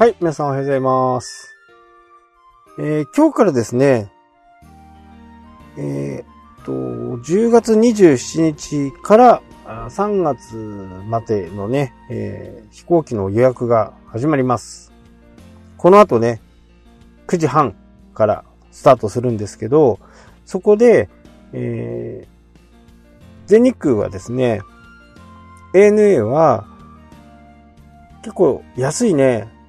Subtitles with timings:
[0.00, 1.54] はい、皆さんおはようございます。
[2.78, 4.10] えー今日からですね、
[5.76, 14.90] えーっと、10月27日から3月までのね、えー飛行機の予約が始まります。
[15.76, 16.40] この後ね、
[17.26, 17.76] 9時半
[18.14, 20.00] からスタートするんですけど、
[20.46, 21.10] そこで、
[21.52, 22.26] え
[23.44, 24.62] 全日空はですね、
[25.74, 26.66] ANA は
[28.22, 29.59] 結構安いね、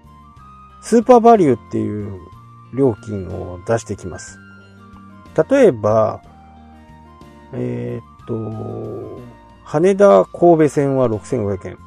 [0.82, 2.20] スーパーバリューっていう
[2.74, 4.40] 料金を出してきます。
[5.50, 6.22] 例えば、
[7.54, 9.22] えーっと、
[9.64, 11.78] 羽田神戸線は6500円。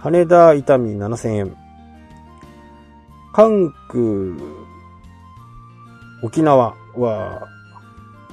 [0.00, 1.56] 羽田伊丹7000円。
[3.32, 4.60] 関空
[6.22, 7.48] 沖縄は、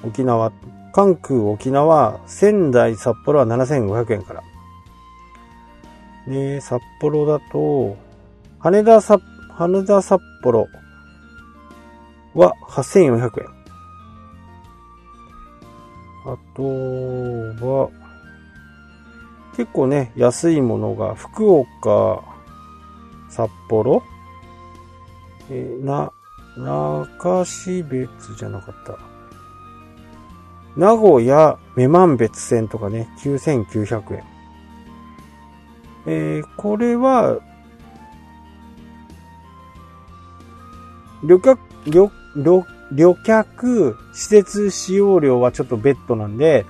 [0.04, 0.52] 沖縄、
[0.94, 4.44] 関空沖縄、仙台札幌は7500円から。
[6.28, 7.96] で、札幌だと、
[8.60, 9.22] 羽田札
[9.58, 10.70] 羽田札幌
[12.36, 13.48] は8400円。
[16.28, 16.62] あと
[17.66, 17.90] は、
[19.56, 22.22] 結構ね、安いものが、福岡、
[23.30, 24.04] 札幌、
[25.50, 26.12] えーな、
[26.56, 29.00] 中標別じゃなかった。
[30.76, 34.24] 名古屋、女満別線とかね、9900円。
[36.06, 37.40] えーこれは、
[41.24, 46.66] 旅客、旅、旅、旅客施設使用料はちょっと別途なんで、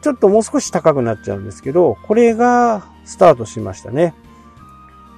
[0.00, 4.14] ちょっともう少し高くなっちゃうんですけど、これがスタートしましたね。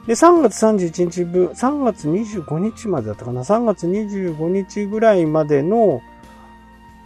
[0.06, 6.02] で、3月31日分、3月25日までだったかな ?3 月25日ぐらいまでの、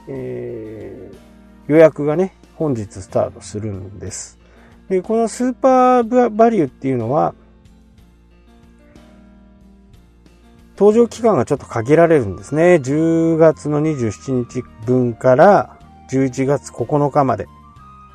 [0.08, 1.28] えー
[1.68, 4.38] 予約がね、本日スタートするんです。
[4.88, 7.34] で、このスーパーバリューっていうのは、
[10.78, 12.76] 登場期間がちょっと限られるんですね。
[12.76, 15.76] 10月の27日分から
[16.12, 17.48] 11月9日まで。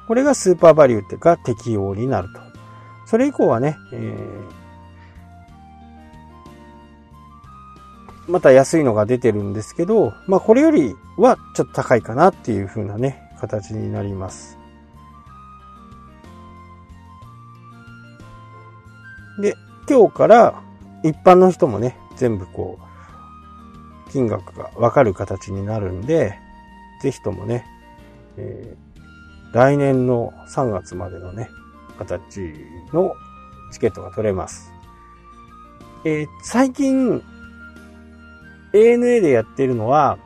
[0.07, 2.39] これがスーパーバリューっていうか適用になると。
[3.05, 4.63] それ以降はね、えー
[8.25, 14.57] また安いのが出てるんですけど、まあこれよりはちょっと高いかなっていう風なね、形になります。
[19.41, 19.55] で、
[19.89, 20.63] 今日から
[21.03, 22.79] 一般の人もね、全部こ
[24.07, 26.39] う、金額がわかる形になるんで、
[27.01, 27.65] ぜひともね、
[28.37, 28.93] えー
[29.53, 31.47] 来年の3月までのね、
[31.99, 32.55] 形
[32.91, 33.13] の
[33.71, 34.71] チケットが取れます。
[36.05, 37.21] えー最近、
[38.73, 40.17] ANA でやってるのは、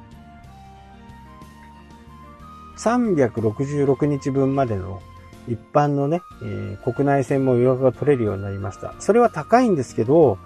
[2.77, 5.01] 366日分までの
[5.49, 8.93] 一般のね、えー国内線も予約が取れるようになりました。
[8.99, 10.37] それは高いんですけど、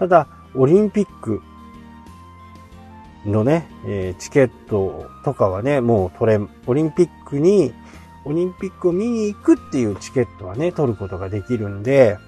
[0.00, 0.26] ただ、
[0.58, 1.42] オリンピック
[3.24, 7.72] のね、えチケットとかはね、もう取れ、オリンピックに、
[8.24, 12.18] オリンピックを見に行くっていうチケットはね、取ることができるんで、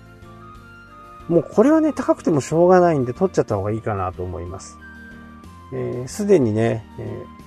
[1.29, 4.79] もうこれはね、高くてもしょうがないんで取っちゃった方がいいかなと思います。
[6.09, 7.41] す、えー、で、にね、えー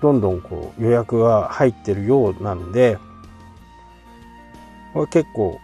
[0.00, 2.98] どんどんこう予約が入ってるようなんで、
[4.94, 5.58] これ結構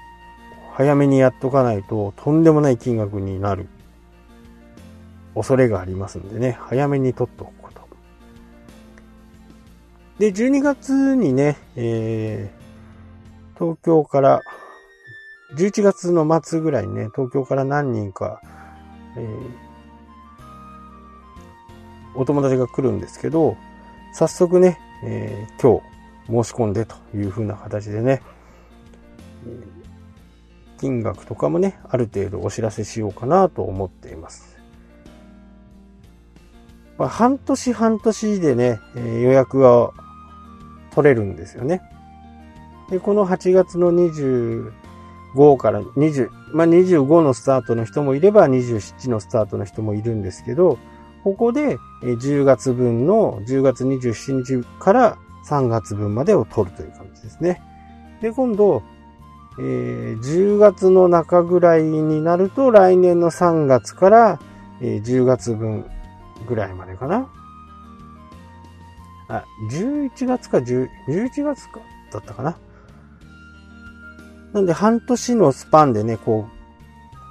[0.72, 3.68] 早めにやっとかないととんでもない金額になる
[5.34, 7.74] 恐れがありますんでね、早めに取っておくこと。
[10.18, 12.64] で、12月にね、えー
[13.56, 14.42] 東京から、
[15.56, 18.40] 11月の末ぐらいにね、東京から何人か、
[19.16, 19.64] えー
[22.16, 23.56] お友達が来るんですけど、
[24.12, 28.22] 早速ね、えー今日申し込んでという風な形でね、
[29.46, 29.84] え
[30.78, 34.53] 金額とかもね、ある程度お知らせしようかなと思っています。
[36.98, 39.90] まあ、半年半年でね、え予約が
[40.94, 41.82] 取れるんですよね。
[42.90, 50.78] で、この8月の25から20、まあ、25のスタートの人もいれば27のスタートの人もいるんですけど、
[51.24, 55.18] ここで10月分の10月27日から
[55.48, 57.62] 3月分までを取るという感じですね。
[58.20, 58.82] で、今度、
[59.58, 64.40] えー10月の中ぐらいになると来年の3月から、
[64.80, 65.86] えー10月分
[66.46, 67.28] ぐらいまでかな。
[69.28, 71.80] あ、11月か10、11月か
[72.12, 72.56] だったかな。
[74.52, 76.48] なんで半年のスパンでね、こ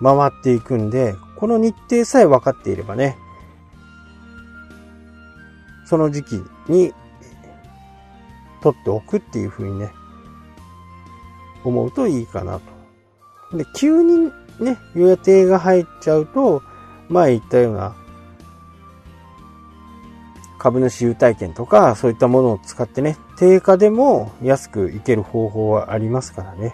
[0.01, 3.17] う、回っていくんで、この日程さえ分かっていればね、
[5.85, 6.93] その時期に
[8.61, 9.91] 取っておくっていう風にね、
[11.63, 12.59] 思うといいかな
[13.51, 13.57] と。
[13.57, 16.61] で、急にね、予定が入っちゃうと、
[17.09, 17.95] 前言ったような
[20.63, 26.73] 株主優待券とか、そういったものを使ってね、定価でも安くいける方法はありますからね。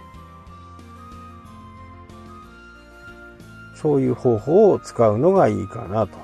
[3.73, 6.19] そういう方法を使うのがいいかなと。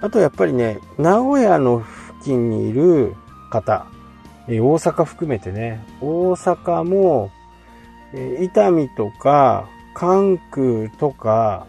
[0.00, 3.16] あとやっぱりね、名古屋の付近にいる
[3.50, 3.84] 方、
[4.48, 7.30] え大阪含めてね、大阪も、
[8.14, 11.66] え伊丹とか関空とか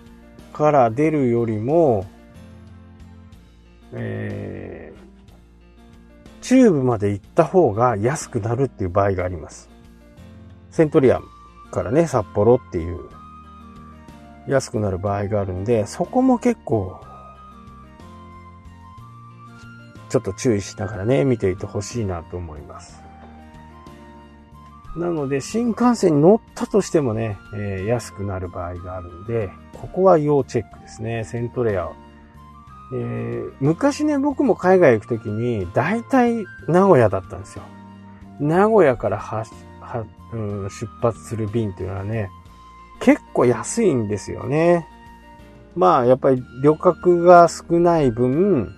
[0.53, 2.05] から出るよりも、
[3.93, 9.69] えー、中部まで行った方が安くなるっていう場合があります。
[10.71, 11.27] セントリアム
[11.71, 13.09] からね、札幌っていう
[14.47, 17.01] 安くなる場合があるんで、そこも結構
[20.09, 23.03] ちょっと注意しながらね、見ていてほしいなと思います。
[24.95, 31.23] なので、新幹線に乗ったとしてもね、えー、安くなる場合があるんで、ここは要チェックですね。
[31.23, 31.91] セントレア。
[32.93, 37.63] えー、昔ね、僕も海外行くときに、大体名古屋だったんですよ。
[38.39, 39.43] 名古屋からは
[39.81, 42.29] は、うん、出発する便っていうのはね、
[42.99, 44.87] 結構安いんですよね。
[45.75, 48.73] まあ、やっぱり旅客が少ない分、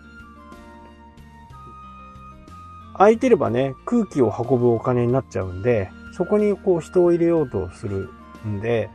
[2.97, 8.09] 空いてればね、空気を運ぶお金になっちゃうんで、そこにこう人を入れようとする
[8.45, 8.89] んで、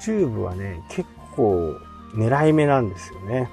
[0.00, 1.06] チューブはね、結
[1.36, 1.76] 構
[2.14, 3.50] 狙い目なんですよね。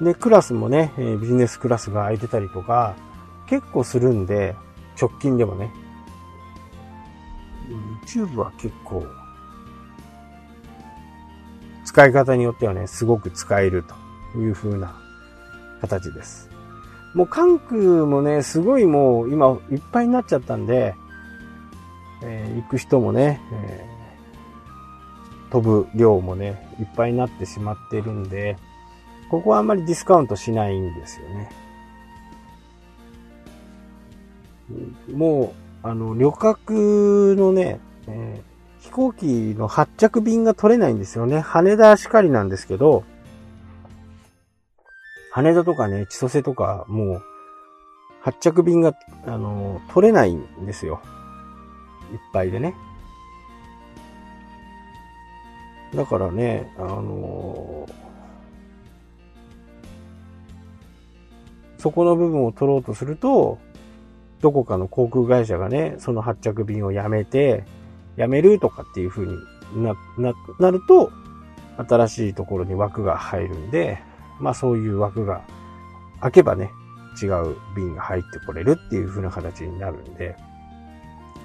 [0.00, 2.96] で、クラスもね、ビジネスクラスが空いてたりとか、
[3.46, 4.56] 結構するんで、
[5.00, 5.72] 直近でもね。
[8.06, 9.06] チューブは結構、
[11.84, 13.84] 使い方によってはね、すごく使える
[14.34, 14.94] という風な
[15.80, 16.50] 形です。
[17.14, 20.94] もう関空もね、すごいもう今いっぱいになっちゃったんで、
[22.22, 28.56] えー、行く人もね、えー、飛ぶ量もね、いっぱいになってしまっているんで、
[29.32, 31.50] ここはあんまりディスカウントしないんですよね。
[35.10, 39.24] もう、あの、旅客のね、えー、飛行機
[39.56, 41.40] の発着便が取れないんですよね。
[41.40, 43.04] 羽田しかりなんですけど、
[45.30, 47.22] 羽田とかね、千歳とか、もう、
[48.20, 48.92] 発着便が、
[49.24, 51.00] あの、取れないんですよ。
[52.12, 52.74] いっぱいでね。
[55.94, 57.88] だからね、あの
[61.82, 63.58] そこの部分を取ろうとすると、
[64.40, 67.64] どこかの航空会社がね、その発着便をやめて、
[68.14, 69.36] やめるとかっていう風に
[69.74, 71.10] な、な、なると、
[71.76, 73.98] 新しいところに枠が入るんで、
[74.38, 75.42] まあそういう枠が
[76.20, 76.70] 開けばね、
[77.20, 80.36] 違う便が入ってこれるっていう風な形になるんで、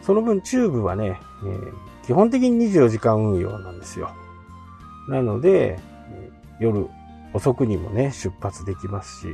[0.04, 1.74] その分チューブはね、えー、
[2.06, 4.12] 基本的に24時間運用なんですよ。
[5.10, 5.80] なので、
[6.60, 6.88] 夜
[7.34, 9.28] 遅くにもね、出発できますし、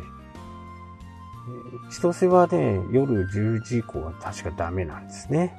[1.90, 5.54] 千歳はね、夜10時以降は確かダメなんですね。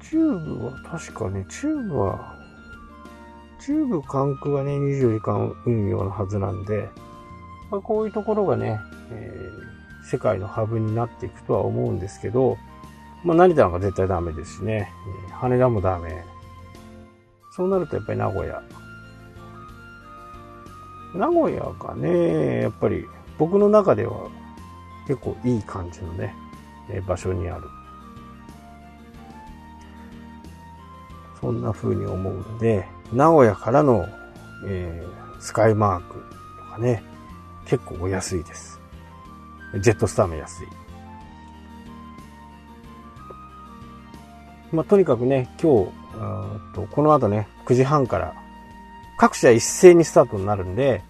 [0.00, 2.34] チューブは確かね、チューブは、
[3.60, 6.88] チューブ関空はね、24時間運用のはずなんで、
[7.70, 12.56] まあ、こういうところがね、えー、世界のハブになっていくとは思うんですけど、
[13.22, 14.90] まあ、成田なんか絶対ダメですしね、
[15.32, 16.24] 羽田もダメ。
[17.58, 18.62] そうなるとやっぱり名古屋。
[21.12, 23.04] 名古屋がね、やっぱり
[23.36, 24.30] 僕の中では
[25.08, 26.36] 結構いい感じのね、
[27.08, 27.64] 場所にある。
[31.40, 34.06] そんな風に思うので、名古屋からの、
[34.64, 37.02] えー、スカイマークとかね、
[37.66, 38.80] 結構お安いです。
[39.80, 40.66] ジェットスターも安い。
[44.72, 45.90] まあ、とにかくね、今日、
[46.74, 48.34] とこの後ね、9時半から
[49.16, 51.02] 各社一斉にスタートになるんで、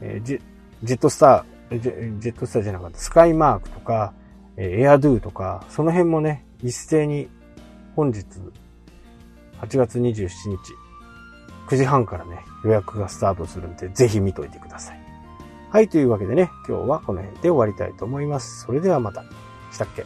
[0.00, 4.12] えー、ジェットスタージェ、ジェットスターじゃなかった、スカイマークとか、
[4.56, 7.28] えエアドゥとか、その辺もね、一斉に
[7.94, 8.24] 本日
[9.60, 10.56] 8月27日、
[11.68, 15.00] 9時半からね、予約がスタートするんで、ぜひ見といてください。
[15.70, 18.62] はい、というわけでね、今日はこの辺で終わりたいと思います。
[18.64, 19.24] それではまた。
[19.72, 20.04] したっけ？